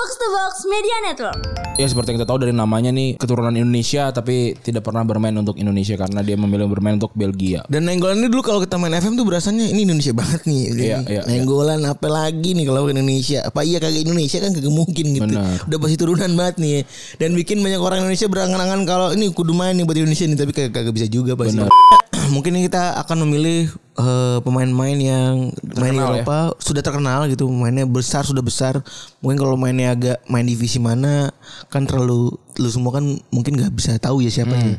Box 0.00 0.16
to 0.16 0.28
Box 0.32 0.52
Media 0.64 0.96
Network. 1.04 1.44
Ya 1.76 1.84
seperti 1.84 2.16
yang 2.16 2.24
kita 2.24 2.28
tahu 2.32 2.40
dari 2.40 2.56
namanya 2.56 2.88
nih 2.88 3.20
keturunan 3.20 3.52
Indonesia 3.52 4.08
tapi 4.08 4.56
tidak 4.56 4.80
pernah 4.88 5.04
bermain 5.04 5.36
untuk 5.36 5.60
Indonesia 5.60 5.92
karena 6.00 6.24
dia 6.24 6.40
memilih 6.40 6.72
bermain 6.72 6.96
untuk 6.96 7.12
Belgia. 7.12 7.68
Dan 7.68 7.84
nenggolan 7.84 8.16
ini 8.16 8.32
dulu 8.32 8.40
kalau 8.40 8.64
kita 8.64 8.80
main 8.80 8.96
FM 8.96 9.20
tuh 9.20 9.28
berasanya 9.28 9.68
ini 9.68 9.84
Indonesia 9.84 10.16
banget 10.16 10.48
nih. 10.48 10.62
Iya, 10.72 10.98
iya, 11.04 11.22
nenggolan 11.28 11.84
apa 11.84 12.08
lagi 12.08 12.56
nih 12.56 12.64
kalau 12.64 12.88
Indonesia? 12.88 13.44
Apa 13.44 13.60
iya 13.60 13.76
kagak 13.76 14.08
Indonesia 14.08 14.40
kan 14.40 14.56
kagak 14.56 14.72
mungkin 14.72 15.04
gitu. 15.12 15.36
Benar. 15.36 15.68
Udah 15.68 15.78
pasti 15.84 15.96
turunan 16.00 16.32
banget 16.32 16.56
nih. 16.64 16.78
Dan 17.20 17.36
bikin 17.36 17.60
banyak 17.60 17.80
orang 17.84 18.00
Indonesia 18.00 18.24
berangan-angan 18.32 18.80
kalau 18.88 19.12
ini 19.12 19.28
kudu 19.36 19.52
main 19.52 19.76
nih 19.76 19.84
buat 19.84 20.00
Indonesia 20.00 20.24
nih 20.24 20.38
tapi 20.40 20.52
kagak, 20.56 20.72
kagak 20.80 20.94
bisa 20.96 21.12
juga 21.12 21.36
pasti. 21.36 21.60
Benar. 21.60 21.68
Mungkin 22.40 22.56
kita 22.56 22.96
akan 23.04 23.28
memilih 23.28 23.68
eh, 24.00 24.38
pemain-pemain 24.40 24.98
yang 24.98 25.34
main 25.76 25.92
di 25.92 26.00
Terkenal 26.00 26.16
ya. 26.16 26.24
Eropa 26.24 26.38
sudah 26.58 26.82
terkenal 26.82 27.20
gitu, 27.28 27.44
mainnya 27.52 27.84
besar 27.84 28.24
sudah 28.24 28.40
besar. 28.40 28.80
Mungkin 29.20 29.38
kalau 29.38 29.56
mainnya 29.60 29.92
agak 29.92 30.18
main 30.26 30.44
divisi 30.48 30.80
mana 30.80 31.30
kan 31.68 31.84
terlalu 31.84 32.32
lu 32.60 32.68
semua 32.68 33.00
kan 33.00 33.04
mungkin 33.32 33.56
nggak 33.56 33.72
bisa 33.72 33.96
tahu 34.00 34.24
ya 34.24 34.30
siapa 34.32 34.56
nih. 34.56 34.76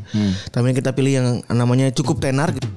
Tapi 0.50 0.74
kita 0.74 0.92
pilih 0.92 1.14
yang 1.14 1.28
namanya 1.50 1.90
cukup 1.94 2.20
tenar 2.22 2.52
gitu. 2.54 2.68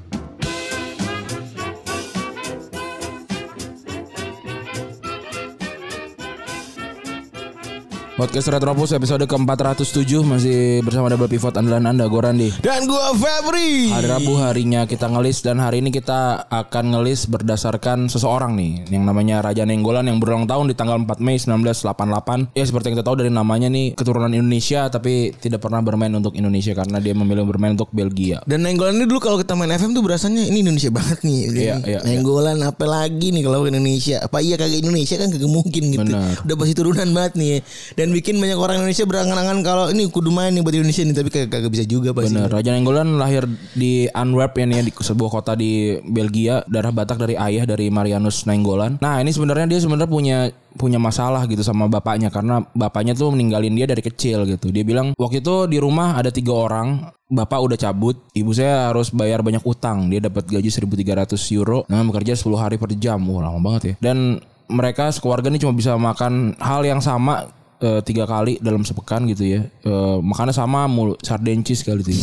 Podcast 8.14 8.46
Retropus 8.46 8.95
episode 8.95 9.27
ke-407 9.27 10.23
masih 10.23 10.86
bersama 10.86 11.10
double 11.10 11.27
pivot 11.27 11.50
andalan 11.59 11.82
Anda 11.82 12.06
Gorandi. 12.06 12.46
Dan 12.62 12.87
gua 12.87 13.10
Febri. 13.10 13.90
Hari 13.90 14.06
Rabu 14.06 14.38
harinya 14.38 14.87
kita 14.87 15.10
ngelis 15.10 15.42
dan 15.42 15.59
hari 15.59 15.82
ini 15.82 15.90
kita 15.90 16.46
akan 16.46 16.95
ngelis 16.95 17.27
berdasarkan 17.27 18.06
seseorang 18.06 18.54
nih 18.54 18.87
yang 18.95 19.02
namanya 19.02 19.42
Raja 19.42 19.66
Nenggolan 19.66 20.06
yang 20.06 20.23
berulang 20.23 20.46
tahun 20.46 20.70
di 20.70 20.78
tanggal 20.78 21.02
4 21.02 21.18
Mei 21.18 21.42
1988. 21.42 22.54
Ya 22.54 22.62
seperti 22.62 22.95
yang 22.95 23.02
kita 23.02 23.06
tahu 23.10 23.18
dari 23.18 23.34
namanya 23.34 23.66
nih 23.66 23.98
keturunan 23.98 24.30
Indonesia 24.30 24.87
tapi 24.87 25.34
tidak 25.34 25.66
pernah 25.66 25.82
bermain 25.82 26.15
untuk 26.15 26.38
Indonesia 26.38 26.71
karena 26.71 27.02
dia 27.02 27.18
memilih 27.18 27.43
bermain 27.43 27.74
untuk 27.74 27.90
Belgia. 27.90 28.46
Dan 28.46 28.62
nenggolan 28.62 28.95
ini 28.95 29.10
dulu 29.10 29.26
kalau 29.26 29.43
kita 29.43 29.59
main 29.59 29.74
FM 29.74 29.90
tuh 29.90 30.06
berasanya 30.06 30.46
ini 30.46 30.62
Indonesia 30.62 30.95
banget 30.95 31.18
nih. 31.26 31.40
Iya, 31.51 31.76
iya, 31.82 31.99
nenggolan 32.06 32.62
apa 32.62 32.87
lagi 32.87 33.34
nih 33.34 33.43
kalau 33.43 33.66
Indonesia? 33.66 34.23
Apa 34.23 34.38
iya 34.38 34.54
kagak 34.54 34.87
Indonesia 34.87 35.18
kan 35.18 35.34
kagak 35.34 35.51
mungkin 35.51 35.82
gitu. 35.90 36.15
Benar. 36.15 36.46
Udah 36.46 36.56
pasti 36.62 36.74
turunan 36.78 37.10
banget 37.10 37.34
nih. 37.34 37.59
Dan 37.99 38.04
bikin 38.10 38.37
banyak 38.43 38.59
orang 38.59 38.83
Indonesia 38.83 39.07
berangan-angan 39.07 39.59
kalau 39.63 39.85
ini 39.95 40.10
kudu 40.10 40.35
main 40.35 40.51
nih 40.51 40.60
buat 40.66 40.74
Indonesia 40.74 41.07
nih 41.07 41.15
tapi 41.15 41.30
kagak, 41.30 41.49
kagak 41.55 41.71
bisa 41.71 41.85
juga 41.87 42.11
pasti. 42.11 42.35
Bener, 42.35 42.51
Raja 42.51 42.71
Nenggolan 42.74 43.16
lahir 43.16 43.46
di 43.73 44.11
Antwerp 44.11 44.59
ya 44.59 44.65
nih, 44.66 44.91
di 44.91 44.93
sebuah 44.93 45.30
kota 45.30 45.52
di 45.55 45.96
Belgia, 46.02 46.66
darah 46.66 46.91
Batak 46.91 47.23
dari 47.23 47.38
ayah 47.38 47.65
dari 47.65 47.88
Marianus 47.88 48.45
Nenggolan. 48.45 48.99
Nah, 48.99 49.23
ini 49.23 49.30
sebenarnya 49.30 49.71
dia 49.71 49.80
sebenarnya 49.80 50.11
punya 50.11 50.38
punya 50.74 50.99
masalah 50.99 51.46
gitu 51.46 51.63
sama 51.63 51.87
bapaknya 51.87 52.35
karena 52.35 52.66
bapaknya 52.74 53.15
tuh 53.15 53.30
meninggalin 53.30 53.79
dia 53.79 53.87
dari 53.87 54.02
kecil 54.02 54.43
gitu. 54.45 54.74
Dia 54.74 54.83
bilang 54.83 55.15
waktu 55.15 55.39
itu 55.39 55.71
di 55.71 55.79
rumah 55.79 56.18
ada 56.18 56.35
tiga 56.35 56.51
orang, 56.51 57.15
bapak 57.30 57.59
udah 57.63 57.79
cabut, 57.79 58.18
ibu 58.35 58.51
saya 58.51 58.91
harus 58.91 59.15
bayar 59.15 59.41
banyak 59.46 59.63
utang. 59.63 60.11
Dia 60.11 60.18
dapat 60.18 60.51
gaji 60.51 60.68
1.300 60.68 61.39
euro, 61.55 61.87
nah 61.87 62.02
bekerja 62.02 62.35
10 62.35 62.59
hari 62.59 62.77
per 62.77 62.91
jam. 62.99 63.23
Wah, 63.30 63.46
lama 63.46 63.63
banget 63.63 63.83
ya. 63.83 63.95
Dan 64.03 64.43
mereka 64.69 65.12
sekeluarga 65.12 65.53
ini 65.53 65.61
cuma 65.61 65.77
bisa 65.77 65.94
makan 65.94 66.56
hal 66.59 66.83
yang 66.83 66.99
sama 66.99 67.49
eh, 67.81 68.00
tiga 68.06 68.28
kali 68.28 68.59
dalam 68.62 68.84
sepekan 68.87 69.27
gitu 69.31 69.44
ya. 69.47 69.61
Eh, 69.65 70.17
makannya 70.22 70.55
sama 70.55 70.87
mulu 70.87 71.19
sarden 71.22 71.65
cheese 71.67 71.83
kali 71.83 72.03
itu. 72.03 72.12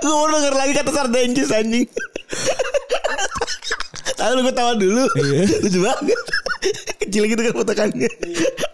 gue 0.00 0.14
baru 0.14 0.32
denger 0.38 0.54
lagi 0.56 0.72
kata 0.76 0.90
sardenjus 0.92 1.50
anjing. 1.52 1.88
Tahu 4.20 4.30
lu 4.36 4.40
gue 4.44 4.54
tawa 4.54 4.72
dulu. 4.76 5.04
Lucu 5.64 5.80
banget. 5.80 6.20
Kecil 7.00 7.24
gitu 7.24 7.40
kan 7.40 7.52
potongannya. 7.56 8.10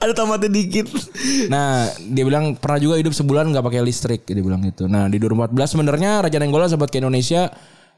Ada 0.03 0.13
tomatnya 0.13 0.51
dikit. 0.51 0.91
Nah, 1.47 1.87
dia 2.03 2.27
bilang 2.27 2.59
pernah 2.59 2.83
juga 2.83 2.99
hidup 2.99 3.15
sebulan 3.15 3.55
nggak 3.55 3.65
pakai 3.65 3.81
listrik, 3.87 4.27
dia 4.27 4.43
bilang 4.43 4.67
gitu. 4.67 4.91
Nah, 4.91 5.07
di 5.07 5.23
2014 5.23 5.55
sebenarnya 5.79 6.27
Raja 6.27 6.39
Nenggolan 6.43 6.67
sempat 6.67 6.91
ke 6.91 6.99
Indonesia 6.99 7.47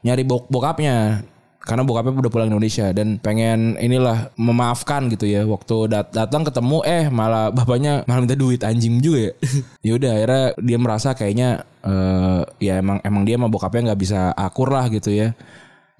nyari 0.05 0.23
bok 0.23 0.47
bokapnya 0.47 1.25
karena 1.69 1.85
bokapnya 1.85 2.17
udah 2.17 2.33
pulang 2.33 2.49
Indonesia 2.49 2.89
dan 2.89 3.21
pengen 3.21 3.77
inilah 3.77 4.33
memaafkan 4.41 5.05
gitu 5.13 5.29
ya. 5.29 5.45
Waktu 5.45 5.85
dat 5.85 6.09
datang 6.09 6.41
ketemu 6.41 6.81
eh 6.81 7.05
malah 7.13 7.53
bapaknya 7.53 8.01
malah 8.09 8.25
minta 8.25 8.33
duit 8.33 8.65
anjing 8.65 8.97
juga 8.97 9.29
ya. 9.29 9.33
Ya 9.85 9.91
udah 10.01 10.11
akhirnya 10.17 10.43
dia 10.65 10.77
merasa 10.81 11.13
kayaknya 11.13 11.61
eh, 11.85 12.41
ya 12.57 12.81
emang 12.81 12.97
emang 13.05 13.21
dia 13.21 13.37
sama 13.37 13.53
bokapnya 13.53 13.93
nggak 13.93 14.01
bisa 14.01 14.33
akur 14.33 14.73
lah 14.73 14.89
gitu 14.89 15.13
ya. 15.13 15.37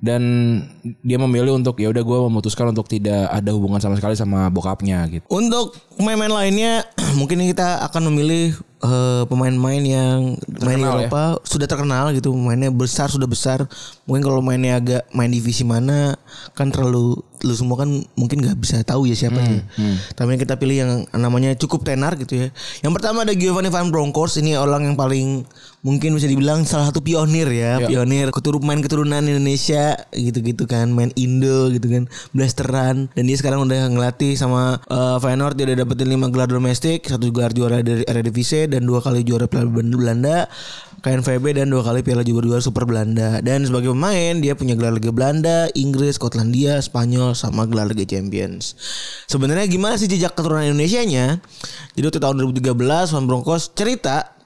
Dan 0.01 0.23
dia 1.05 1.19
memilih 1.21 1.59
untuk 1.59 1.77
ya 1.77 1.93
udah 1.93 2.01
gue 2.01 2.19
memutuskan 2.31 2.71
untuk 2.73 2.89
tidak 2.89 3.29
ada 3.29 3.51
hubungan 3.53 3.77
sama 3.77 3.93
sekali 3.99 4.17
sama 4.17 4.49
bokapnya 4.49 5.05
gitu. 5.13 5.27
Untuk 5.29 5.77
pemain-pemain 6.01 6.33
lainnya 6.33 6.81
mungkin 7.19 7.45
kita 7.45 7.85
akan 7.85 8.09
memilih 8.09 8.57
eh, 8.83 9.23
pemain-pemain 9.27 9.83
yang 9.83 10.39
main 10.63 10.77
di 10.79 10.83
Terkenal 10.83 10.99
ya. 10.99 11.07
Eropa 11.07 11.23
sudah 11.43 11.67
terkenal 11.67 12.05
gitu, 12.15 12.31
mainnya 12.35 12.71
besar 12.71 13.11
sudah 13.11 13.27
besar. 13.27 13.67
Mungkin 14.07 14.23
kalau 14.23 14.39
mainnya 14.39 14.79
agak 14.79 15.07
main 15.11 15.31
divisi 15.31 15.67
mana 15.67 16.15
kan 16.55 16.71
terlalu 16.71 17.19
lu 17.39 17.55
semua 17.55 17.79
kan 17.79 17.89
mungkin 18.19 18.43
nggak 18.43 18.57
bisa 18.59 18.83
tahu 18.83 19.07
ya 19.07 19.15
siapa 19.15 19.39
nih. 19.39 19.63
Tapi 20.15 20.35
kita 20.35 20.59
pilih 20.59 20.75
yang 20.75 20.91
namanya 21.15 21.55
cukup 21.55 21.87
tenar 21.87 22.19
gitu 22.19 22.35
ya. 22.35 22.47
Yang 22.83 22.93
pertama 22.99 23.23
ada 23.23 23.31
Giovanni 23.31 23.71
Van 23.71 23.87
Bronckhorst. 23.87 24.43
Ini 24.43 24.59
orang 24.59 24.91
yang 24.91 24.95
paling 24.99 25.47
mungkin 25.79 26.11
bisa 26.19 26.27
dibilang 26.27 26.67
salah 26.67 26.91
satu 26.91 26.99
pionir 26.99 27.47
ya, 27.47 27.79
pionir 27.79 28.35
keturunan 28.35 28.67
main 28.67 28.83
keturunan 28.83 29.23
Indonesia 29.23 29.95
gitu-gitu 30.11 30.67
kan, 30.67 30.91
main 30.91 31.15
Indo 31.15 31.71
gitu 31.71 31.87
kan, 31.87 32.03
blasteran. 32.35 33.07
Dan 33.15 33.23
dia 33.31 33.37
sekarang 33.39 33.63
udah 33.63 33.87
ngelatih 33.87 34.35
sama 34.35 34.83
eh, 34.91 35.17
Feyenoord. 35.23 35.55
Dia 35.55 35.65
udah 35.71 35.77
dapetin 35.87 36.11
5 36.11 36.33
gelar 36.35 36.49
domestik, 36.51 37.07
satu 37.07 37.31
gelar 37.31 37.55
juara 37.55 37.79
dari 37.79 38.03
Eredivisie 38.03 38.67
dan 38.69 38.85
dua 38.85 39.01
kali 39.01 39.25
juara 39.25 39.49
Piala 39.49 39.67
Belanda, 39.67 40.45
KNVB 40.99 41.57
dan 41.57 41.71
dua 41.71 41.81
kali 41.81 42.03
Piala 42.03 42.21
juga 42.21 42.45
juara 42.45 42.61
Super 42.61 42.85
Belanda. 42.85 43.39
Dan 43.41 43.65
sebagai 43.65 43.95
pemain 43.95 44.37
dia 44.37 44.53
punya 44.53 44.75
gelar 44.75 44.93
Liga 44.95 45.09
Belanda, 45.09 45.71
Inggris, 45.73 46.19
Skotlandia, 46.19 46.77
Spanyol 46.83 47.33
sama 47.33 47.65
gelar 47.65 47.89
Liga 47.89 48.05
Champions. 48.05 48.75
Sebenarnya 49.25 49.65
gimana 49.65 49.95
sih 49.95 50.11
jejak 50.11 50.35
keturunan 50.35 50.67
Indonesianya? 50.69 51.39
Jadi 51.97 52.05
waktu 52.05 52.21
tahun 52.21 52.35
2013 52.53 53.15
Van 53.15 53.25
Bronckhorst 53.25 53.73
cerita 53.73 54.39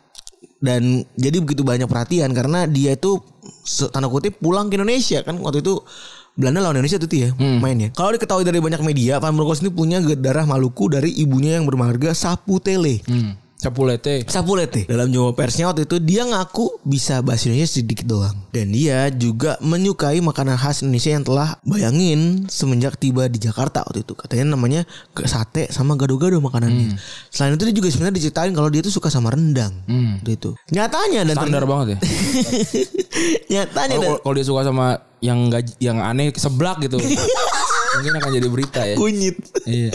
dan 0.63 1.03
jadi 1.19 1.43
begitu 1.43 1.67
banyak 1.67 1.91
perhatian 1.91 2.31
karena 2.31 2.63
dia 2.63 2.95
itu 2.95 3.19
tanda 3.91 4.07
kutip 4.07 4.39
pulang 4.39 4.71
ke 4.71 4.79
Indonesia 4.79 5.19
kan 5.19 5.35
waktu 5.43 5.59
itu 5.59 5.83
Belanda 6.33 6.65
lawan 6.65 6.81
Indonesia 6.81 6.97
tuh 6.97 7.09
ya 7.13 7.29
mainnya. 7.37 7.93
Kalau 7.93 8.09
diketahui 8.09 8.41
dari 8.41 8.57
banyak 8.57 8.81
media, 8.81 9.21
Van 9.21 9.37
Bronckhorst 9.37 9.61
ini 9.61 9.69
punya 9.69 10.01
darah 10.17 10.49
Maluku 10.49 10.89
dari 10.89 11.13
ibunya 11.13 11.61
yang 11.61 11.69
bermarga 11.69 12.17
Sapu 12.17 12.57
Tele. 12.57 13.05
hmm. 13.05 13.42
Capulete 13.63 14.27
Sapulete. 14.27 14.83
Dalam 14.83 15.07
jumpa 15.07 15.31
persnya 15.33 15.65
waktu 15.65 15.87
itu 15.87 15.95
dia 15.97 16.21
ngaku 16.21 16.83
bisa 16.83 17.19
bahasa 17.19 17.47
Indonesia 17.47 17.71
sedikit 17.73 18.03
doang. 18.03 18.35
Dan 18.51 18.69
dia 18.69 19.07
juga 19.09 19.55
menyukai 19.57 20.19
makanan 20.19 20.53
khas 20.53 20.83
Indonesia 20.83 21.09
yang 21.09 21.23
telah 21.23 21.55
bayangin 21.63 22.43
semenjak 22.45 22.99
tiba 22.99 23.25
di 23.25 23.39
Jakarta 23.39 23.81
waktu 23.81 24.03
itu. 24.03 24.13
Katanya 24.13 24.53
namanya 24.53 24.83
ke- 25.09 25.23
sate 25.23 25.71
sama 25.71 25.95
gado-gado 25.95 26.35
makanannya. 26.37 26.99
Selain 27.29 27.55
itu 27.55 27.63
dia 27.63 27.73
juga 27.73 27.87
sebenarnya 27.87 28.19
diceritain 28.19 28.51
kalau 28.51 28.67
dia 28.67 28.81
tuh 28.81 28.91
suka 28.91 29.07
sama 29.07 29.31
rendang 29.31 29.71
waktu 30.19 30.35
itu. 30.35 30.51
Nyatanya 30.69 31.23
dan 31.23 31.33
standar 31.33 31.63
banget 31.63 31.95
ya? 31.95 31.97
Nyatanya 33.53 33.95
dan 33.95 33.99
Kalau 34.03 34.19
kalau 34.19 34.35
dia 34.35 34.45
suka 34.45 34.61
sama 34.61 34.85
yang 35.23 35.47
gaji, 35.47 35.73
yang 35.79 35.97
aneh 35.97 36.35
seblak 36.35 36.83
gitu. 36.83 36.99
Mungkin 37.99 38.13
akan 38.17 38.31
jadi 38.33 38.47
berita 38.49 38.81
ya. 38.85 38.95
kunyit 38.97 39.37
Iya. 39.63 39.93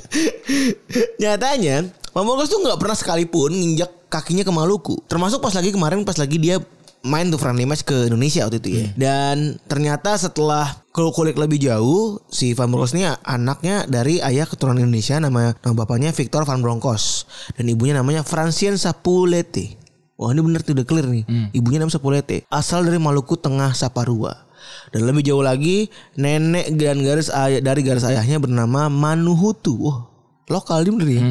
Nyatanya, 1.18 1.90
Pamungkas 2.14 2.50
tuh 2.50 2.58
nggak 2.64 2.78
pernah 2.82 2.96
sekalipun 2.98 3.52
nginjak 3.54 4.10
kakinya 4.10 4.42
ke 4.42 4.50
Maluku. 4.50 4.98
Termasuk 5.06 5.38
pas 5.38 5.54
lagi 5.54 5.70
kemarin 5.70 6.02
pas 6.02 6.18
lagi 6.18 6.34
dia 6.40 6.58
main 7.06 7.30
tuh 7.30 7.38
friendly 7.38 7.62
match 7.62 7.86
ke 7.86 8.10
Indonesia 8.10 8.42
waktu 8.42 8.58
itu 8.58 8.68
ya. 8.74 8.86
Dan 8.98 9.54
ternyata 9.70 10.18
setelah 10.18 10.82
kulik 10.90 11.38
lebih 11.38 11.62
jauh, 11.62 12.18
si 12.26 12.58
Van 12.58 12.66
Bronckhorst 12.66 12.98
ini 12.98 13.06
anaknya 13.22 13.86
dari 13.86 14.18
ayah 14.18 14.50
keturunan 14.50 14.82
Indonesia 14.82 15.22
nama 15.22 15.54
nama 15.62 15.74
bapaknya 15.78 16.10
Victor 16.10 16.42
Van 16.42 16.58
Bronckhorst 16.58 17.30
dan 17.54 17.70
ibunya 17.70 17.94
namanya 17.94 18.26
Francien 18.26 18.74
Sapulete. 18.74 19.78
Wah 20.18 20.34
ini 20.34 20.42
bener 20.42 20.66
tuh 20.66 20.74
udah 20.74 20.82
clear 20.82 21.06
nih. 21.06 21.22
Ibunya 21.54 21.78
namanya 21.78 22.02
Sapulete. 22.02 22.42
Asal 22.50 22.82
dari 22.82 22.98
Maluku 22.98 23.38
Tengah 23.38 23.78
Saparua. 23.78 24.47
Dan 24.94 25.04
lebih 25.04 25.26
jauh 25.26 25.44
lagi, 25.44 25.92
nenek 26.16 26.72
dan 26.76 27.00
garis 27.04 27.28
ayah 27.28 27.60
dari 27.60 27.80
garis 27.84 28.04
ayahnya 28.04 28.40
bernama 28.40 28.88
Manuhutu. 28.88 29.76
Wah, 29.78 30.08
lokal 30.48 30.86
dia 30.86 30.92
bener 30.92 31.08
ya. 31.10 31.22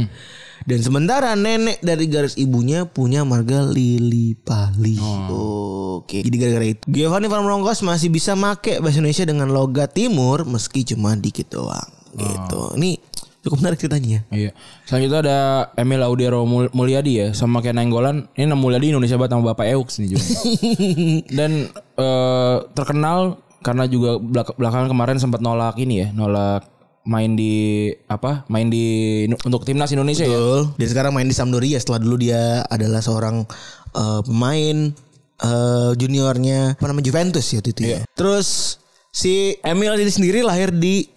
Dan 0.67 0.83
sementara 0.83 1.31
nenek 1.37 1.79
dari 1.79 2.11
garis 2.11 2.35
ibunya 2.35 2.83
punya 2.83 3.23
marga 3.23 3.63
Lili 3.63 4.35
Pali. 4.35 4.99
Oke. 4.99 6.19
Jadi 6.27 6.35
gara-gara 6.35 6.67
itu 6.67 6.83
Giovanni 6.91 7.31
Van 7.31 7.45
Bronckhorst 7.47 7.87
masih 7.87 8.11
bisa 8.11 8.35
make 8.35 8.83
bahasa 8.83 8.99
Indonesia 8.99 9.23
dengan 9.23 9.47
logat 9.47 9.95
timur 9.95 10.43
meski 10.43 10.83
cuma 10.83 11.15
dikit 11.15 11.55
doang. 11.55 11.87
Gitu. 12.17 12.61
Ini 12.81 12.99
cukup 13.47 13.63
menarik 13.63 13.79
ceritanya. 13.79 14.27
Iya. 14.29 14.51
Selanjutnya 14.83 15.19
ada 15.23 15.39
Emil 15.73 16.03
Audiero 16.03 16.43
Mul- 16.43 16.71
Mulyadi 16.71 17.11
ya 17.15 17.27
sama 17.31 17.63
kayak 17.63 17.79
Nenggolan. 17.79 18.27
Ini 18.35 18.51
nama 18.51 18.59
Mulyadi 18.59 18.91
Indonesia 18.91 19.15
banget 19.15 19.31
sama 19.33 19.43
BapakEux 19.51 19.89
nih 19.97 20.07
juga. 20.11 20.25
Dan 21.37 21.51
eh, 21.95 22.57
terkenal 22.71 23.19
karena 23.63 23.83
juga 23.87 24.19
belak- 24.19 24.55
belakangan 24.55 24.87
kemarin 24.87 25.17
sempat 25.17 25.39
nolak 25.39 25.79
ini 25.79 26.03
ya, 26.03 26.07
nolak 26.11 26.67
main 27.03 27.33
di 27.33 27.87
apa? 28.05 28.43
Main 28.51 28.67
di 28.67 28.85
untuk 29.41 29.63
timnas 29.63 29.89
Indonesia 29.89 30.27
ya. 30.27 30.35
Betul. 30.35 30.61
Dan 30.75 30.87
sekarang 30.91 31.11
main 31.15 31.27
di 31.27 31.35
Sampdoria 31.35 31.79
setelah 31.79 32.03
dulu 32.03 32.19
dia 32.19 32.67
adalah 32.67 32.99
seorang 32.99 33.47
eh, 33.95 34.21
pemain 34.27 34.77
eh, 35.39 35.91
juniornya 35.95 36.75
apa 36.75 36.85
namanya 36.85 37.07
Juventus 37.07 37.47
ya 37.47 37.59
itu 37.59 37.71
ya. 37.81 38.03
Terus 38.11 38.77
si 39.09 39.57
Emil 39.63 39.95
ini 39.97 40.11
sendiri 40.11 40.45
lahir 40.45 40.69
di 40.69 41.07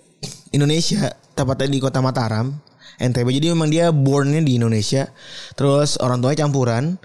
Indonesia, 0.50 1.14
tepatnya 1.42 1.68
di 1.72 1.80
kota 1.80 2.04
Mataram, 2.04 2.52
NTB. 3.00 3.28
Jadi 3.32 3.46
memang 3.52 3.72
dia 3.72 3.88
bornnya 3.90 4.44
di 4.44 4.60
Indonesia. 4.60 5.08
Terus 5.56 5.96
orang 5.98 6.20
tuanya 6.20 6.44
campuran. 6.46 7.00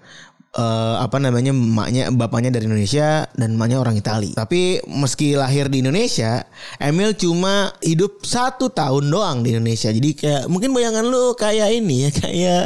Eh, 0.56 0.96
apa 1.04 1.20
namanya 1.20 1.52
emaknya 1.52 2.10
bapaknya 2.16 2.56
dari 2.56 2.66
Indonesia 2.66 3.28
dan 3.36 3.60
emaknya 3.60 3.84
orang 3.84 4.00
Itali. 4.00 4.32
Tapi 4.32 4.82
meski 4.88 5.36
lahir 5.36 5.68
di 5.68 5.84
Indonesia, 5.84 6.48
Emil 6.80 7.14
cuma 7.20 7.76
hidup 7.84 8.24
satu 8.24 8.72
tahun 8.72 9.12
doang 9.12 9.44
di 9.44 9.52
Indonesia. 9.52 9.92
Jadi 9.92 10.16
kayak 10.16 10.48
mungkin 10.48 10.72
bayangan 10.72 11.04
lu 11.06 11.36
kayak 11.36 11.70
ini 11.76 12.08
ya 12.08 12.12
kayak 12.16 12.64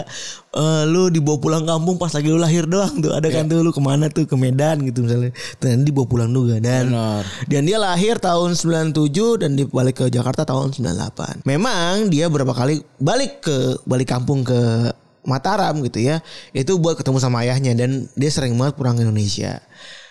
eh, 0.53 0.83
lu 0.85 1.09
dibawa 1.09 1.37
pulang 1.41 1.65
kampung 1.65 1.97
pas 1.97 2.13
lagi 2.13 2.29
lu 2.29 2.37
lahir 2.37 2.69
doang 2.69 3.01
tuh. 3.01 3.11
Ada 3.17 3.27
kan 3.33 3.49
tuh 3.49 3.65
lu 3.65 3.73
ke 3.73 3.81
mana 3.81 4.07
tuh 4.07 4.29
ke 4.29 4.37
Medan 4.37 4.85
gitu 4.85 5.03
misalnya. 5.03 5.33
Dan 5.57 5.81
dibawa 5.81 6.05
pulang 6.05 6.29
juga 6.29 6.61
dan 6.61 6.93
Benar. 6.93 7.23
dan 7.49 7.61
dia 7.65 7.77
lahir 7.81 8.21
tahun 8.21 8.53
97 8.53 9.41
dan 9.41 9.57
dia 9.57 9.65
balik 9.65 10.05
ke 10.05 10.05
Jakarta 10.13 10.45
tahun 10.45 10.77
98. 10.77 11.43
Memang 11.49 12.13
dia 12.13 12.29
berapa 12.29 12.53
kali 12.53 12.85
balik 13.01 13.41
ke 13.41 13.81
balik 13.89 14.13
kampung 14.13 14.45
ke 14.45 14.93
Mataram 15.29 15.77
gitu 15.85 16.01
ya. 16.01 16.25
Itu 16.51 16.81
buat 16.81 16.97
ketemu 16.97 17.21
sama 17.21 17.45
ayahnya 17.45 17.77
dan 17.77 18.09
dia 18.17 18.31
sering 18.33 18.57
banget 18.57 18.73
pulang 18.73 18.97
ke 18.97 19.05
Indonesia. 19.05 19.61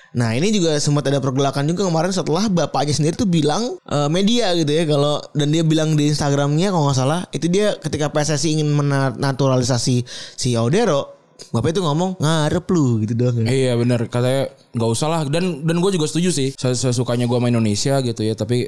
Nah 0.09 0.33
ini 0.33 0.49
juga 0.49 0.73
sempat 0.81 1.05
ada 1.05 1.21
pergolakan 1.21 1.69
juga 1.69 1.85
kemarin 1.85 2.09
setelah 2.09 2.49
bapaknya 2.49 2.97
sendiri 2.97 3.13
tuh 3.13 3.29
bilang 3.29 3.77
eh, 3.85 4.09
media 4.09 4.57
gitu 4.57 4.73
ya 4.73 4.89
kalau 4.89 5.21
dan 5.37 5.53
dia 5.53 5.61
bilang 5.61 6.01
di 6.01 6.09
Instagramnya 6.09 6.73
kalau 6.73 6.89
nggak 6.89 6.97
salah 6.97 7.21
itu 7.29 7.45
dia 7.45 7.77
ketika 7.77 8.09
PSSI 8.09 8.57
ingin 8.57 8.73
menaturalisasi 8.73 10.09
si 10.33 10.57
Audero 10.57 11.13
bapak 11.53 11.71
itu 11.71 11.85
ngomong 11.85 12.17
ngarep 12.19 12.65
lu 12.73 13.05
gitu 13.05 13.15
doang. 13.15 13.45
Iya 13.45 13.77
benar 13.77 14.09
katanya 14.09 14.49
nggak 14.75 14.91
usah 14.91 15.09
lah 15.13 15.21
dan 15.29 15.63
dan 15.63 15.77
gue 15.79 15.91
juga 15.93 16.09
setuju 16.09 16.33
sih 16.33 16.49
Ses- 16.57 16.83
sesukanya 16.83 17.29
gue 17.29 17.39
main 17.39 17.53
Indonesia 17.53 18.01
gitu 18.01 18.25
ya 18.25 18.33
tapi 18.33 18.65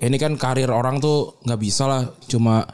ini 0.00 0.16
kan 0.16 0.34
karir 0.40 0.72
orang 0.72 0.98
tuh 0.98 1.36
nggak 1.44 1.60
bisa 1.60 1.84
lah 1.84 2.02
cuma 2.26 2.64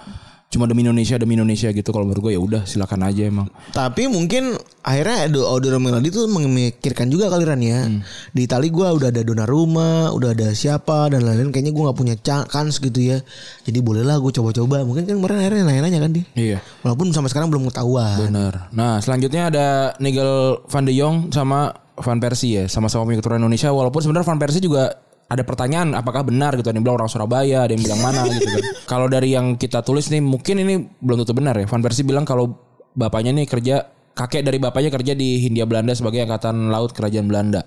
cuma 0.55 0.71
demi 0.71 0.87
Indonesia 0.87 1.19
demi 1.19 1.35
Indonesia 1.35 1.75
gitu 1.75 1.91
kalau 1.91 2.07
menurut 2.07 2.31
gue 2.31 2.33
ya 2.39 2.41
udah 2.41 2.63
silakan 2.63 3.11
aja 3.11 3.27
emang 3.27 3.51
Tapi 3.75 4.07
mungkin 4.07 4.55
akhirnya 4.87 5.27
Edo 5.27 5.51
Audero 5.51 5.83
Melody 5.83 6.15
tuh 6.15 6.31
memikirkan 6.31 7.11
juga 7.11 7.27
kali 7.27 7.43
Ran 7.43 7.59
ya. 7.59 7.91
Di 8.31 8.47
Itali 8.47 8.71
gue 8.71 8.87
udah 8.87 9.11
ada 9.11 9.25
Donnarumma, 9.25 10.15
udah 10.15 10.31
ada 10.37 10.55
siapa 10.55 11.11
dan 11.11 11.27
lain-lain. 11.27 11.51
Kayaknya 11.51 11.73
gue 11.75 11.83
nggak 11.89 11.99
punya 11.99 12.15
kans 12.47 12.79
gitu 12.79 13.01
ya. 13.01 13.19
Jadi 13.67 13.79
bolehlah 13.83 14.21
gue 14.23 14.31
coba-coba. 14.31 14.85
Mungkin 14.87 15.09
kan 15.09 15.17
kemarin 15.19 15.37
akhirnya 15.43 15.63
nanya-nanya 15.67 16.01
kan 16.05 16.11
dia. 16.15 16.25
iya 16.37 16.59
Walaupun 16.85 17.11
sampai 17.11 17.33
sekarang 17.33 17.49
belum 17.51 17.67
ketahuan. 17.73 18.29
benar 18.29 18.69
nah 18.71 19.01
selanjutnya 19.01 19.51
ada 19.51 19.67
Nigel 19.99 20.63
Van 20.71 20.85
de 20.85 20.93
Jong 20.95 21.35
sama 21.35 21.73
Van 21.99 22.19
Persie 22.21 22.53
ya 22.55 22.65
sama-sama 22.71 23.09
punya 23.09 23.19
keturunan 23.19 23.43
Indonesia 23.47 23.73
walaupun 23.75 24.05
sebenarnya 24.05 24.27
Van 24.29 24.39
Persie 24.39 24.63
juga 24.63 24.95
ada 25.35 25.43
pertanyaan 25.43 25.99
apakah 25.99 26.23
benar 26.23 26.55
gitu? 26.55 26.71
Ada 26.71 26.79
yang 26.79 26.87
bilang 26.87 26.99
orang 27.03 27.11
Surabaya 27.11 27.67
ada 27.67 27.73
yang 27.75 27.83
bilang 27.83 28.01
mana 28.01 28.23
gitu 28.31 28.47
kan. 28.47 28.63
Kalau 28.91 29.07
dari 29.11 29.35
yang 29.35 29.59
kita 29.59 29.83
tulis 29.83 30.07
nih 30.09 30.23
mungkin 30.23 30.63
ini 30.63 30.75
belum 31.03 31.27
tentu 31.27 31.35
benar 31.35 31.59
ya. 31.59 31.67
Van 31.67 31.83
Persie 31.83 32.07
bilang 32.07 32.23
kalau 32.23 32.55
bapaknya 32.95 33.35
nih 33.35 33.47
kerja 33.51 33.91
kakek 34.15 34.47
dari 34.47 34.63
bapaknya 34.63 34.95
kerja 34.95 35.13
di 35.19 35.43
Hindia 35.43 35.67
Belanda 35.67 35.93
sebagai 35.93 36.23
angkatan 36.23 36.71
laut 36.71 36.95
kerajaan 36.95 37.27
Belanda. 37.27 37.67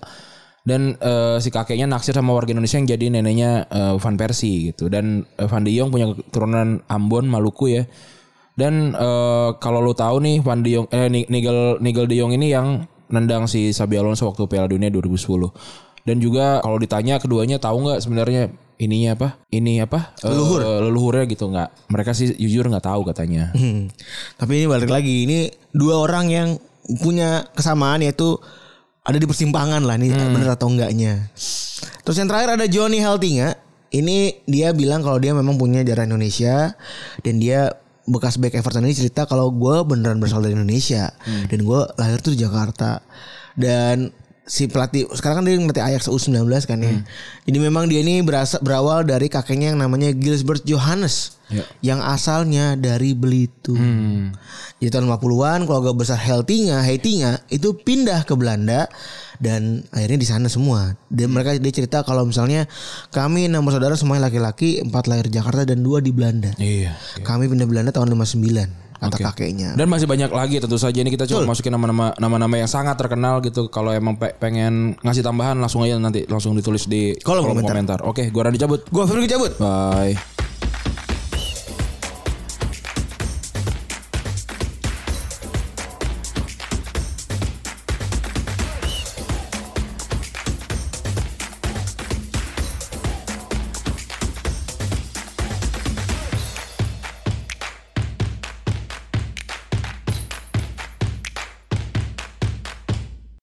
Dan 0.64 0.96
eh, 1.00 1.36
si 1.40 1.48
kakeknya 1.48 1.88
naksir 1.88 2.12
sama 2.12 2.36
warga 2.36 2.52
Indonesia 2.52 2.76
yang 2.76 2.88
jadi 2.88 3.04
neneknya 3.12 3.50
eh, 3.68 3.94
Van 4.00 4.16
Persie 4.16 4.72
gitu. 4.72 4.88
Dan 4.88 5.24
eh, 5.36 5.48
Van 5.48 5.64
de 5.64 5.72
Jong 5.72 5.92
punya 5.92 6.12
keturunan 6.12 6.80
Ambon 6.88 7.28
Maluku 7.28 7.72
ya. 7.72 7.84
Dan 8.56 8.92
eh, 8.96 9.48
kalau 9.60 9.84
lu 9.84 9.92
tahu 9.92 10.20
nih 10.24 10.40
Van 10.40 10.60
de 10.64 10.70
Jong 10.72 10.88
eh 10.92 11.08
Ni- 11.12 11.28
Nigel 11.28 11.78
Nigel 11.84 12.06
de 12.08 12.16
Jong 12.16 12.32
ini 12.36 12.52
yang 12.52 12.84
nendang 13.08 13.48
si 13.48 13.72
Xabi 13.72 13.96
Alonso 13.96 14.28
waktu 14.28 14.44
Piala 14.44 14.68
Dunia 14.68 14.92
2010 14.92 15.87
dan 16.08 16.16
juga 16.24 16.64
kalau 16.64 16.80
ditanya 16.80 17.20
keduanya 17.20 17.60
tahu 17.60 17.84
nggak 17.84 18.00
sebenarnya 18.00 18.48
ininya 18.78 19.18
apa 19.18 19.28
ini 19.50 19.82
apa 19.82 20.14
leluhur 20.22 20.62
leluhurnya 20.62 21.26
gitu 21.28 21.50
nggak 21.50 21.90
mereka 21.92 22.14
sih 22.14 22.32
jujur 22.38 22.64
nggak 22.70 22.86
tahu 22.86 23.04
katanya 23.04 23.50
Hmm. 23.52 23.90
Tapi 24.38 24.64
ini 24.64 24.66
balik 24.70 24.88
lagi. 24.88 25.26
Ini 25.26 25.38
dua 25.74 25.98
orang 25.98 26.30
yang 26.30 26.48
punya 27.02 27.42
kesamaan 27.52 28.00
yaitu 28.00 28.38
ada 29.02 29.18
di 29.18 29.26
persimpangan 29.26 29.82
lah 29.82 29.98
nih 29.98 30.14
bener 30.14 30.54
atau 30.54 30.70
enggaknya. 30.70 31.26
Terus 32.06 32.16
yang 32.22 32.28
terakhir 32.30 32.54
ada 32.54 32.66
Johnny 32.70 33.02
Heltinga. 33.02 33.58
Ini 33.88 34.44
dia 34.44 34.70
bilang 34.76 35.00
kalau 35.00 35.16
dia 35.16 35.32
memang 35.32 35.56
punya 35.56 35.80
darah 35.80 36.04
Indonesia 36.04 36.76
dan 37.24 37.40
dia 37.40 37.72
bekas 38.04 38.36
back 38.36 38.56
Everton 38.56 38.84
ini 38.84 38.92
cerita 38.96 39.24
kalau 39.24 39.48
gue 39.48 39.84
beneran 39.84 40.20
berasal 40.20 40.44
dari 40.44 40.56
Indonesia 40.56 41.12
dan 41.24 41.60
gue 41.64 41.80
lahir 41.96 42.20
tuh 42.20 42.32
di 42.36 42.40
Jakarta 42.40 43.00
dan 43.56 44.12
si 44.48 44.64
pelatih 44.66 45.04
sekarang 45.12 45.40
kan 45.40 45.44
dia 45.44 45.60
ngelatih 45.60 45.84
Ajax 45.84 46.08
U19 46.08 46.48
kan 46.64 46.80
ya. 46.80 47.04
Jadi 47.44 47.58
memang 47.60 47.84
dia 47.86 48.00
ini 48.00 48.24
berasa, 48.24 48.56
berawal 48.58 49.04
dari 49.04 49.28
kakeknya 49.28 49.76
yang 49.76 49.80
namanya 49.84 50.10
Gilbert 50.16 50.64
Johannes 50.64 51.38
Ya. 51.48 51.64
yang 51.80 52.04
asalnya 52.04 52.76
dari 52.76 53.16
Belitung. 53.16 53.80
Hmm. 53.80 54.36
Jadi 54.84 54.92
tahun 54.92 55.08
50-an 55.08 55.64
keluarga 55.64 55.96
besar 55.96 56.20
Heltinga, 56.20 56.84
Heitinga 56.84 57.40
itu 57.48 57.72
pindah 57.72 58.28
ke 58.28 58.36
Belanda 58.36 58.84
dan 59.40 59.80
akhirnya 59.88 60.20
di 60.20 60.28
sana 60.28 60.52
semua. 60.52 60.92
Dan 61.08 61.32
mereka 61.32 61.56
dia 61.56 61.72
cerita 61.72 62.04
kalau 62.04 62.28
misalnya 62.28 62.68
kami 63.16 63.48
enam 63.48 63.64
bersaudara 63.64 63.96
semuanya 63.96 64.28
laki-laki, 64.28 64.84
empat 64.84 65.08
lahir 65.08 65.32
Jakarta 65.32 65.64
dan 65.64 65.80
dua 65.80 66.04
di 66.04 66.12
Belanda. 66.12 66.52
iya 66.60 66.92
Kami 67.24 67.48
pindah 67.48 67.64
Belanda 67.64 67.96
tahun 67.96 68.12
59 68.12 68.87
kata 68.98 69.14
Oke. 69.14 69.22
kakeknya. 69.24 69.74
Dan 69.74 69.86
masih 69.86 70.04
banyak 70.04 70.28
lagi 70.28 70.58
tentu 70.58 70.74
saja 70.74 70.94
ini 70.94 71.08
kita 71.08 71.24
cuma 71.24 71.46
masukin 71.46 71.70
nama-nama 71.70 72.10
nama-nama 72.18 72.54
yang 72.54 72.66
sangat 72.66 72.94
terkenal 72.94 73.38
gitu. 73.40 73.66
Kalau 73.68 73.90
emang 73.90 74.14
pe- 74.14 74.34
pengen 74.34 74.98
ngasih 75.00 75.22
tambahan 75.22 75.54
langsung 75.54 75.82
aja 75.82 75.94
nanti 75.96 76.26
langsung 76.26 76.52
ditulis 76.52 76.84
di 76.84 77.14
Kolom 77.18 77.46
komentar. 77.46 77.70
komentar. 77.70 77.98
Oke, 78.02 78.28
gua 78.28 78.46
Randy 78.46 78.58
cabut. 78.58 78.82
Gua 78.90 79.06
Firly 79.06 79.26
cabut. 79.26 79.54
Bye. 79.56 80.37